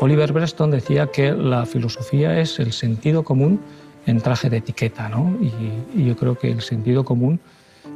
Oliver 0.00 0.32
Breston 0.32 0.70
decía 0.70 1.08
que 1.08 1.32
la 1.32 1.66
filosofía 1.66 2.40
es 2.40 2.60
el 2.60 2.72
sentido 2.72 3.24
común 3.24 3.60
en 4.06 4.20
traje 4.20 4.48
de 4.48 4.58
etiqueta, 4.58 5.08
¿no? 5.08 5.36
y, 5.40 6.04
yo 6.04 6.16
creo 6.16 6.38
que 6.38 6.50
el 6.50 6.62
sentido 6.62 7.04
común, 7.04 7.40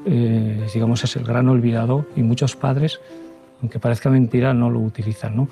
eh, 0.05 0.67
digamos, 0.75 1.05
es 1.05 1.15
el 1.17 1.25
gran 1.25 1.49
olvidado 1.49 2.07
y 2.17 2.23
muchos 2.23 2.57
padres, 2.57 3.01
aunque 3.61 3.79
parezca 3.79 4.11
mentira, 4.11 4.53
no 4.53 4.69
lo 4.69 4.81
utilizan, 4.81 5.37
¿no? 5.37 5.49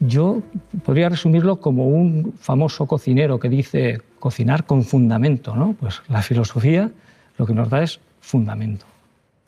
Yo 0.00 0.42
podría 0.84 1.10
resumirlo 1.10 1.60
como 1.60 1.86
un 1.86 2.34
famoso 2.40 2.86
cocinero 2.86 3.38
que 3.38 3.48
dice 3.48 4.00
cocinar 4.18 4.64
con 4.64 4.82
fundamento, 4.82 5.54
¿no? 5.54 5.76
Pues 5.78 6.02
la 6.08 6.22
filosofía 6.22 6.90
lo 7.36 7.46
que 7.46 7.54
nos 7.54 7.68
da 7.68 7.82
es 7.82 8.00
fundamento. 8.20 8.86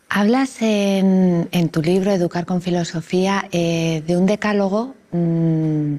Hablas 0.09 0.62
en, 0.62 1.68
tu 1.72 1.82
libro 1.82 2.12
Educar 2.12 2.46
con 2.46 2.61
Filosofía 2.61 3.49
eh, 3.50 4.03
de 4.07 4.17
un 4.17 4.26
decálogo 4.26 4.95
mm, 5.12 5.95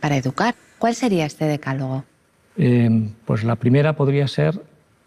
para 0.00 0.16
educar. 0.16 0.54
¿Cuál 0.78 0.94
sería 0.94 1.26
este 1.26 1.46
decálogo? 1.46 2.04
Eh, 2.56 3.10
pues 3.24 3.44
la 3.44 3.56
primera 3.56 3.94
podría 3.94 4.28
ser 4.28 4.60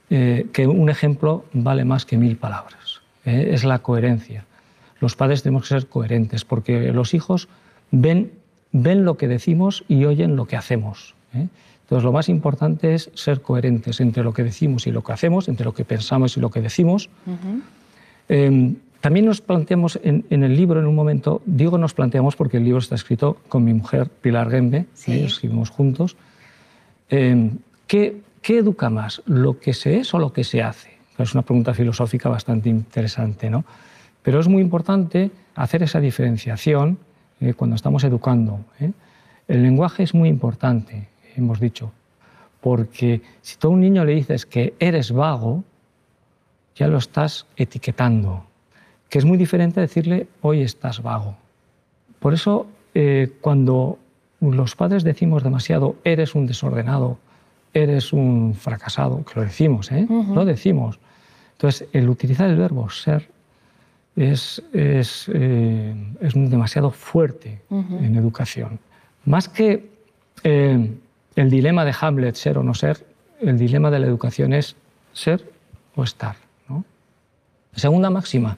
eh, 0.09 0.47
que 0.51 0.67
un 0.67 0.89
ejemplo 0.89 1.45
vale 1.53 1.85
más 1.85 2.05
que 2.05 2.17
mil 2.17 2.35
palabras. 2.37 3.01
es 3.23 3.63
la 3.63 3.79
coherencia. 3.79 4.45
Los 4.99 5.15
padres 5.15 5.43
tenemos 5.43 5.63
que 5.63 5.69
ser 5.69 5.87
coherentes 5.87 6.43
porque 6.43 6.91
los 6.91 7.13
hijos 7.13 7.47
ven 7.91 8.31
ven 8.71 9.05
lo 9.05 9.17
que 9.17 9.27
decimos 9.27 9.83
y 9.87 10.05
oyen 10.05 10.35
lo 10.35 10.45
que 10.45 10.55
hacemos. 10.55 11.15
¿eh? 11.33 11.47
Entonces, 11.83 12.03
lo 12.03 12.11
más 12.11 12.29
importante 12.29 12.93
es 12.93 13.11
ser 13.13 13.41
coherentes 13.41 13.99
entre 13.99 14.23
lo 14.23 14.33
que 14.33 14.43
decimos 14.43 14.87
y 14.87 14.91
lo 14.91 15.03
que 15.03 15.11
hacemos, 15.11 15.49
entre 15.49 15.65
lo 15.65 15.73
que 15.73 15.83
pensamos 15.83 16.37
y 16.37 16.39
lo 16.39 16.49
que 16.49 16.61
decimos. 16.61 17.09
Em, 18.33 18.77
también 19.01 19.25
nos 19.25 19.41
planteamos 19.41 19.99
en, 20.03 20.23
el 20.29 20.55
libro, 20.55 20.79
en 20.79 20.87
un 20.87 20.95
momento, 20.95 21.41
digo 21.45 21.77
nos 21.77 21.93
planteamos 21.93 22.37
porque 22.37 22.57
el 22.57 22.63
libro 22.63 22.79
está 22.79 22.95
escrito 22.95 23.35
con 23.49 23.65
mi 23.65 23.73
mujer 23.73 24.07
Pilar 24.07 24.49
Gembe, 24.49 24.85
¿eh? 25.07 25.25
escribimos 25.25 25.69
juntos. 25.69 26.15
Em, 27.09 27.57
¿qué, 27.87 28.21
¿qué, 28.41 28.59
educa 28.59 28.89
más, 28.89 29.21
lo 29.25 29.59
que 29.59 29.73
se 29.73 29.97
es 29.97 30.13
o 30.13 30.19
lo 30.19 30.31
que 30.31 30.45
se 30.45 30.63
hace? 30.63 30.91
Es 31.17 31.33
una 31.33 31.41
pregunta 31.41 31.73
filosófica 31.73 32.29
bastante 32.29 32.69
interesante, 32.69 33.49
¿no? 33.49 33.65
Pero 34.23 34.39
es 34.39 34.47
muy 34.47 34.61
importante 34.61 35.29
hacer 35.55 35.83
esa 35.83 35.99
diferenciación 35.99 36.99
eh, 37.41 37.53
cuando 37.53 37.75
estamos 37.75 38.05
educando. 38.05 38.61
¿eh? 38.79 38.91
El 39.49 39.61
lenguaje 39.61 40.03
es 40.03 40.13
muy 40.13 40.29
importante, 40.29 41.09
hemos 41.35 41.59
dicho, 41.59 41.91
porque 42.61 43.21
si 43.41 43.57
tú 43.57 43.67
a 43.67 43.71
un 43.71 43.81
niño 43.81 44.05
le 44.05 44.15
dices 44.15 44.45
que 44.45 44.73
eres 44.79 45.11
vago, 45.11 45.65
ya 46.75 46.87
lo 46.87 46.97
estás 46.97 47.45
etiquetando, 47.55 48.45
que 49.09 49.19
es 49.19 49.25
muy 49.25 49.37
diferente 49.37 49.79
decirle 49.81 50.27
hoy 50.41 50.61
estás 50.61 51.01
vago. 51.01 51.35
Por 52.19 52.33
eso, 52.33 52.67
eh, 52.93 53.31
cuando 53.41 53.97
los 54.39 54.75
padres 54.75 55.03
decimos 55.03 55.43
demasiado 55.43 55.95
eres 56.03 56.35
un 56.35 56.47
desordenado, 56.47 57.17
eres 57.73 58.13
un 58.13 58.55
fracasado, 58.55 59.23
que 59.23 59.39
lo 59.39 59.41
decimos, 59.43 59.91
¿eh? 59.91 60.07
lo 60.09 60.45
decimos. 60.45 60.99
Entonces, 61.53 61.87
el 61.93 62.09
utilizar 62.09 62.49
el 62.49 62.57
verbo 62.57 62.89
ser 62.89 63.29
es, 64.15 64.61
es, 64.73 65.29
eh, 65.33 65.93
es 66.19 66.33
demasiado 66.33 66.91
fuerte 66.91 67.61
en 67.69 68.15
educación. 68.15 68.79
Más 69.25 69.47
que 69.47 69.89
eh, 70.43 70.91
el 71.35 71.49
dilema 71.49 71.85
de 71.85 71.93
Hamlet, 71.99 72.35
ser 72.35 72.57
o 72.57 72.63
no 72.63 72.73
ser, 72.73 73.05
el 73.39 73.57
dilema 73.57 73.91
de 73.91 73.99
la 73.99 74.07
educación 74.07 74.53
es 74.53 74.75
ser 75.13 75.49
o 75.95 76.03
estar. 76.03 76.35
Segunda 77.75 78.09
máxima, 78.09 78.57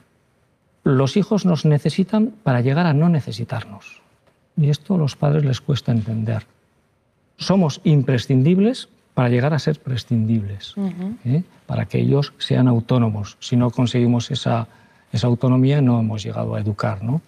los 0.82 1.16
hijos 1.16 1.44
nos 1.46 1.64
necesitan 1.64 2.34
para 2.42 2.60
llegar 2.60 2.86
a 2.86 2.92
no 2.92 3.08
necesitarnos. 3.08 4.02
Y 4.56 4.70
esto 4.70 4.94
a 4.94 4.98
los 4.98 5.16
padres 5.16 5.44
les 5.44 5.60
cuesta 5.60 5.92
entender. 5.92 6.46
Somos 7.36 7.80
imprescindibles 7.84 8.88
para 9.14 9.28
llegar 9.28 9.54
a 9.54 9.58
ser 9.58 9.80
prescindibles, 9.80 10.74
¿eh? 11.24 11.42
para 11.66 11.86
que 11.86 11.98
ellos 11.98 12.32
sean 12.38 12.68
autónomos. 12.68 13.36
Si 13.40 13.56
no 13.56 13.70
conseguimos 13.70 14.30
esa 14.30 14.68
esa 15.14 15.28
autonomía 15.28 15.80
no 15.80 16.00
hemos 16.00 16.24
llegado 16.24 16.56
a 16.56 16.60
educar. 16.60 17.04
¿no? 17.04 17.22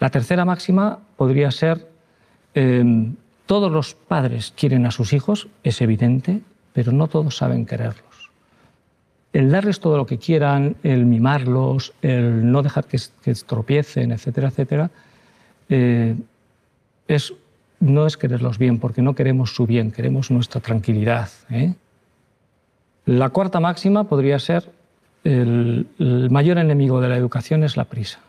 La 0.00 0.10
tercera 0.10 0.44
máxima 0.44 0.98
podría 1.16 1.52
ser, 1.52 1.88
em, 2.54 3.14
todos 3.46 3.70
los 3.70 3.94
padres 3.94 4.52
quieren 4.56 4.84
a 4.86 4.90
sus 4.90 5.12
hijos, 5.12 5.46
es 5.62 5.80
evidente, 5.80 6.40
pero 6.72 6.90
no 6.90 7.06
todos 7.06 7.36
saben 7.36 7.66
quererlos. 7.66 8.21
El 9.32 9.50
darles 9.50 9.80
todo 9.80 9.96
lo 9.96 10.06
que 10.06 10.18
quieran, 10.18 10.76
el 10.82 11.06
mimarlos, 11.06 11.94
el 12.02 12.50
no 12.50 12.62
dejar 12.62 12.84
que, 12.84 12.98
que 13.22 13.34
tropiecen, 13.34 14.12
etcétera, 14.12 14.48
etcétera, 14.48 14.90
eh, 15.68 16.16
no 17.80 18.06
es 18.06 18.16
quererlos 18.16 18.58
bien, 18.58 18.78
porque 18.78 19.02
no 19.02 19.14
queremos 19.14 19.54
su 19.54 19.66
bien, 19.66 19.90
queremos 19.90 20.30
nuestra 20.30 20.60
tranquilidad. 20.60 21.30
¿eh? 21.50 21.74
La 23.06 23.30
cuarta 23.30 23.58
máxima 23.58 24.04
podría 24.04 24.38
ser 24.38 24.70
el, 25.24 25.86
mayor 26.30 26.58
enemigo 26.58 27.00
de 27.00 27.08
la 27.08 27.16
educación 27.16 27.64
es 27.64 27.76
la 27.76 27.84
prisa. 27.84 28.20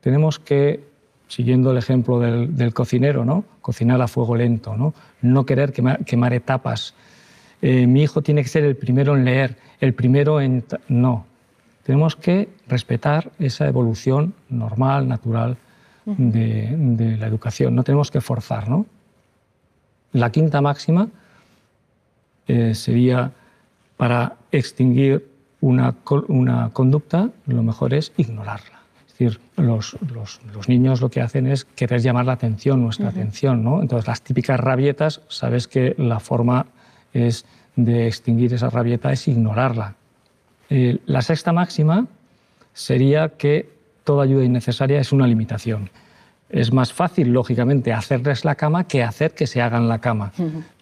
Tenemos 0.00 0.38
que, 0.38 0.84
siguiendo 1.28 1.70
el 1.70 1.78
ejemplo 1.78 2.18
del, 2.18 2.74
cocinero, 2.74 3.24
¿no? 3.24 3.44
cocinar 3.60 4.00
a 4.02 4.08
fuego 4.08 4.36
lento, 4.36 4.76
no, 4.76 4.94
no 5.22 5.46
querer 5.46 5.72
quemar, 5.72 6.32
etapas. 6.32 6.94
Eh, 7.62 7.86
mi 7.86 8.02
hijo 8.02 8.22
tiene 8.22 8.42
que 8.42 8.48
ser 8.48 8.64
el 8.64 8.76
primero 8.76 9.16
en 9.16 9.24
leer, 9.24 9.56
el 9.80 9.94
primero 9.94 10.40
en... 10.40 10.64
No, 10.88 11.26
tenemos 11.82 12.16
que 12.16 12.48
respetar 12.66 13.30
esa 13.38 13.66
evolución 13.68 14.34
normal, 14.48 15.08
natural 15.08 15.56
de, 16.04 17.16
la 17.18 17.26
educación. 17.26 17.74
No 17.74 17.84
tenemos 17.84 18.10
que 18.10 18.20
forzar. 18.20 18.68
¿no? 18.68 18.86
La 20.12 20.30
quinta 20.30 20.60
máxima 20.60 21.08
eh, 22.48 22.74
sería 22.74 23.32
para 23.96 24.36
extinguir 24.52 25.28
una, 25.60 25.94
una 26.28 26.70
conducta, 26.72 27.30
lo 27.46 27.62
mejor 27.62 27.94
es 27.94 28.12
ignorarla. 28.16 28.80
Es 29.06 29.12
decir, 29.18 29.40
los, 29.56 29.96
los, 30.12 30.40
los, 30.52 30.68
niños 30.68 31.00
lo 31.00 31.08
que 31.08 31.22
hacen 31.22 31.46
es 31.46 31.64
querer 31.64 32.02
llamar 32.02 32.26
la 32.26 32.32
atención, 32.32 32.82
nuestra 32.82 33.08
atención. 33.08 33.64
¿no? 33.64 33.80
Entonces, 33.80 34.06
las 34.06 34.22
típicas 34.22 34.60
rabietas, 34.60 35.22
sabes 35.28 35.66
que 35.68 35.94
la 35.98 36.20
forma 36.20 36.66
es 37.12 37.44
de 37.76 38.06
extinguir 38.06 38.52
esa 38.54 38.70
rabieta 38.70 39.12
es 39.12 39.28
ignorarla. 39.28 39.94
Eh, 40.70 40.98
la 41.06 41.22
sexta 41.22 41.52
máxima 41.52 42.06
sería 42.72 43.30
que 43.30 43.70
toda 44.04 44.24
ayuda 44.24 44.44
innecesaria 44.44 45.00
es 45.00 45.12
una 45.12 45.26
limitación. 45.26 45.90
Es 46.48 46.72
más 46.72 46.92
fácil, 46.92 47.32
lógicamente, 47.32 47.92
hacerles 47.92 48.44
la 48.44 48.54
cama 48.54 48.84
que 48.84 49.02
hacer 49.02 49.32
que 49.32 49.46
se 49.46 49.60
hagan 49.60 49.88
la 49.88 49.98
cama. 49.98 50.32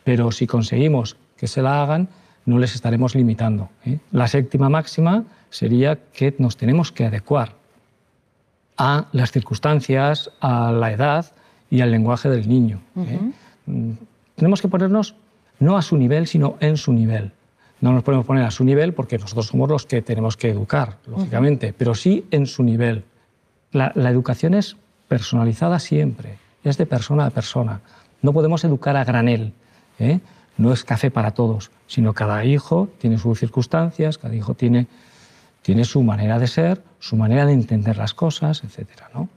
Pero 0.05 0.31
si 0.31 0.47
conseguimos 0.47 1.17
que 1.37 1.47
se 1.47 1.63
la 1.63 1.83
hagan, 1.83 2.09
no 2.47 2.59
les 2.59 2.75
estaremos 2.75 3.15
limitando. 3.15 3.71
¿eh? 3.87 3.99
La 4.13 4.29
séptima 4.29 4.69
máxima 4.69 5.25
sería 5.51 5.99
que 6.13 6.35
nos 6.39 6.57
tenemos 6.57 6.93
que 6.93 7.07
adecuar 7.07 7.53
a 8.77 9.07
las 9.13 9.33
circunstancias, 9.33 10.31
a 10.41 10.73
la 10.73 10.93
edad 10.93 11.33
y 11.71 11.81
al 11.81 11.91
lenguaje 11.91 12.29
del 12.29 12.49
niño. 12.49 12.81
¿eh? 12.97 13.21
Mm, 13.67 13.93
tenemos 14.35 14.61
que 14.61 14.69
ponernos 14.69 15.15
no 15.59 15.77
a 15.77 15.83
su 15.83 15.97
nivel, 15.97 16.27
sino 16.27 16.57
en 16.61 16.77
su 16.77 16.93
nivel. 16.93 17.33
No 17.81 17.93
nos 17.93 18.03
podemos 18.03 18.27
poner 18.27 18.45
a 18.45 18.51
su 18.51 18.65
nivel 18.65 18.95
porque 18.95 19.19
nosotros 19.19 19.47
somos 19.47 19.69
los 19.69 19.87
que 19.87 20.03
tenemos 20.03 20.37
que 20.37 20.49
educar, 20.51 20.99
lógicamente, 21.07 21.75
pero 21.77 21.95
sí 21.95 22.27
en 22.31 22.47
su 22.47 22.63
nivel. 22.63 23.05
La, 23.73 23.93
la 23.95 24.11
educación 24.11 24.55
es 24.55 24.77
personalizada 25.09 25.79
siempre, 25.79 26.39
es 26.63 26.79
de 26.79 26.87
persona 26.87 27.27
a 27.27 27.31
persona. 27.31 27.81
No 28.23 28.33
podemos 28.33 28.65
educar 28.65 28.97
a 28.97 29.05
granel. 29.05 29.53
¿eh? 29.99 30.21
no 30.57 30.73
es 30.73 30.85
café 30.85 31.11
para 31.11 31.33
todos, 31.33 31.71
sino 31.87 32.13
cada 32.13 32.45
hijo 32.45 32.89
tiene 32.99 33.19
sus 33.19 33.39
circunstancias, 33.39 34.19
cada 34.19 34.35
hijo 34.35 34.55
tiene, 34.55 34.87
tiene 35.63 35.85
su 35.85 36.03
manera 36.03 36.39
de 36.39 36.47
ser, 36.47 36.83
su 37.01 37.17
manera 37.17 37.47
de 37.47 37.53
entender 37.53 37.97
las 37.97 38.15
cosas, 38.15 38.63
etc. 38.65 38.89
¿no? 39.13 39.29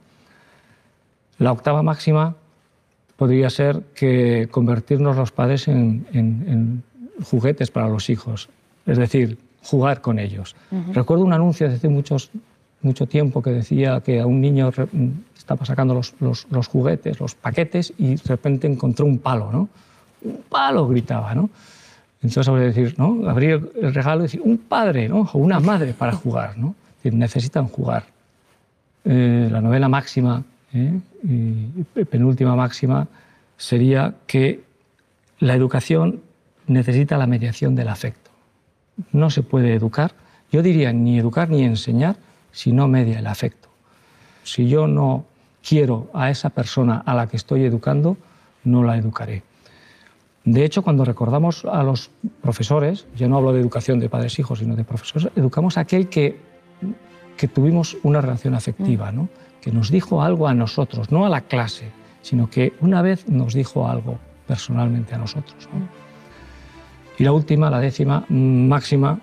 La 1.38 1.52
octava 1.52 1.82
máxima 1.82 2.36
podría 3.18 3.50
ser 3.50 3.82
que 3.94 4.48
convertirnos 4.50 5.16
los 5.16 5.32
padres 5.32 5.68
en, 5.68 6.82
juguetes 7.24 7.72
para 7.72 7.88
los 7.88 8.08
hijos, 8.10 8.48
es 8.86 8.96
decir, 8.96 9.38
jugar 9.60 10.00
con 10.00 10.20
ellos. 10.20 10.54
Recuerdo 10.92 11.24
un 11.24 11.32
anuncio 11.32 11.68
de 11.68 11.74
hace 11.74 11.88
muchos, 11.88 12.30
mucho 12.80 13.06
tiempo 13.06 13.42
que 13.42 13.50
decía 13.50 14.00
que 14.00 14.20
a 14.20 14.26
un 14.26 14.40
niño 14.40 14.70
estaba 15.36 15.66
sacando 15.66 15.94
los, 15.94 16.14
los, 16.20 16.46
los 16.48 16.68
juguetes, 16.68 17.18
los 17.18 17.34
paquetes, 17.34 17.92
y 17.98 18.14
de 18.14 18.22
repente 18.24 18.68
encontró 18.68 19.04
un 19.04 19.18
palo, 19.18 19.50
¿no? 19.50 19.68
un 20.22 20.42
palo 20.48 20.86
gritaba, 20.86 21.34
¿no? 21.34 21.50
Entonces, 22.22 22.46
sobre 22.46 22.66
decir, 22.66 22.94
¿no? 22.98 23.28
Abrir 23.28 23.70
el 23.80 23.94
regalo 23.94 24.20
y 24.20 24.22
decir, 24.24 24.42
un 24.44 24.58
padre, 24.58 25.08
¿no? 25.08 25.28
O 25.32 25.38
una 25.38 25.60
madre 25.60 25.92
para 25.92 26.12
jugar, 26.12 26.56
¿no? 26.56 26.74
necesitan 27.04 27.68
jugar. 27.68 28.04
Eh, 29.04 29.48
la 29.50 29.62
novela 29.62 29.88
máxima, 29.88 30.44
¿eh? 30.74 31.00
y 31.22 32.04
penúltima 32.04 32.56
máxima, 32.56 33.08
sería 33.56 34.14
que 34.26 34.62
la 35.38 35.54
educación 35.54 36.22
necesita 36.66 37.18
la 37.18 37.26
mediación 37.26 37.74
del 37.74 37.88
afecto. 37.88 38.30
No 39.12 39.30
se 39.30 39.42
puede 39.42 39.74
educar, 39.74 40.12
yo 40.50 40.62
diría 40.62 40.92
ni 40.92 41.18
educar 41.18 41.50
ni 41.50 41.64
enseñar 41.64 42.16
si 42.52 42.72
no 42.72 42.88
media 42.88 43.18
el 43.18 43.26
afecto. 43.26 43.68
Si 44.42 44.68
yo 44.68 44.86
no 44.86 45.24
quiero 45.66 46.10
a 46.14 46.30
esa 46.30 46.50
persona 46.50 47.02
a 47.04 47.14
la 47.14 47.26
que 47.26 47.36
estoy 47.36 47.64
educando, 47.64 48.16
no 48.64 48.82
la 48.82 48.96
educaré. 48.96 49.42
De 50.44 50.64
hecho, 50.64 50.82
cuando 50.82 51.04
recordamos 51.04 51.64
a 51.64 51.82
los 51.82 52.10
profesores, 52.40 53.06
yo 53.16 53.28
no 53.28 53.36
hablo 53.36 53.52
de 53.52 53.60
educación 53.60 54.00
de 54.00 54.08
padres 54.08 54.38
e 54.38 54.44
sino 54.56 54.76
de 54.76 54.84
profesores, 54.84 55.30
educamos 55.36 55.76
a 55.76 55.82
aquel 55.82 56.08
que, 56.08 56.40
que 57.36 57.48
tuvimos 57.48 57.98
una 58.02 58.20
relación 58.20 58.54
afectiva, 58.54 59.12
¿no? 59.12 59.28
Nos 59.72 59.90
dijo 59.90 60.22
algo 60.22 60.48
a 60.48 60.54
nosotros, 60.54 61.10
no 61.10 61.26
a 61.26 61.28
la 61.28 61.42
clase, 61.42 61.90
sino 62.22 62.50
que 62.50 62.72
una 62.80 63.02
vez 63.02 63.28
nos 63.28 63.54
dijo 63.54 63.88
algo 63.88 64.18
personalmente 64.46 65.14
a 65.14 65.18
nosotros. 65.18 65.68
Y 67.18 67.24
la 67.24 67.32
última, 67.32 67.70
la 67.70 67.80
décima, 67.80 68.24
máxima, 68.28 69.18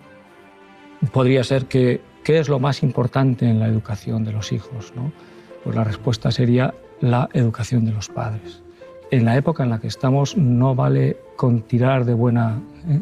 podría 1.11 1.43
ser 1.43 1.65
que 1.65 2.01
¿qué 2.25 2.39
es 2.39 2.49
lo 2.49 2.59
más 2.59 2.81
importante 2.83 3.47
en 3.47 3.59
la 3.59 3.67
educación 3.67 4.25
de 4.25 4.33
los 4.33 4.51
hijos? 4.51 4.91
¿no? 4.95 5.11
Pues 5.63 5.75
la 5.75 5.83
respuesta 5.83 6.31
sería 6.31 6.73
la 6.99 7.29
educación 7.33 7.85
de 7.85 7.91
los 7.91 8.09
padres. 8.09 8.63
En 9.11 9.23
la 9.23 9.37
época 9.37 9.63
en 9.63 9.69
la 9.69 9.79
que 9.79 9.87
estamos 9.87 10.35
no 10.35 10.73
vale 10.73 11.17
con 11.37 11.61
tirar 11.61 12.03
de, 12.03 12.13
¿eh? 12.13 13.01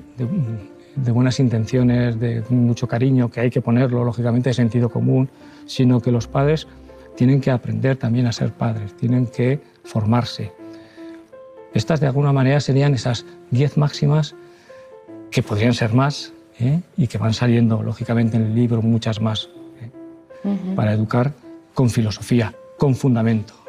de, 0.98 1.12
buenas 1.14 1.40
intenciones, 1.40 2.20
de 2.20 2.44
mucho 2.50 2.88
cariño, 2.88 3.32
que 3.32 3.40
hay 3.40 3.50
que 3.50 3.62
ponerlo, 3.62 4.04
lógicamente, 4.04 4.50
de 4.50 4.54
sentido 4.54 4.90
común, 4.90 5.30
sino 5.66 6.02
que 6.02 6.12
los 6.12 6.28
padres 6.28 6.68
tienen 7.16 7.42
que 7.42 7.52
aprender 7.52 7.98
también 7.98 8.28
a 8.28 8.32
ser 8.32 8.52
padres, 8.52 8.96
tienen 8.96 9.28
que 9.28 9.60
formarse. 9.84 10.52
Estas 11.74 12.00
de 12.00 12.08
alguna 12.08 12.34
manera 12.34 12.60
serían 12.60 12.94
esas 12.94 13.26
diez 13.50 13.78
máximas 13.78 14.36
que 15.32 15.42
podrían 15.42 15.74
ser 15.74 15.94
más 15.94 16.34
¿eh? 16.60 16.82
y 16.98 17.08
que 17.08 17.18
van 17.18 17.34
saliendo 17.34 17.82
lógicamente 17.82 18.38
en 18.38 18.44
el 18.44 18.56
libro 18.56 18.82
muchas 18.82 19.20
más, 19.20 19.50
¿eh? 19.82 20.56
para 20.76 20.94
educar 20.94 21.34
con 21.74 21.90
filosofía, 21.90 22.54
con 22.78 22.96
fundamento. 22.96 23.63